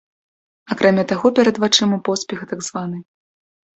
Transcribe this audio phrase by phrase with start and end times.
[0.75, 3.01] Акрамя таго, перад вачыма поспех так званай.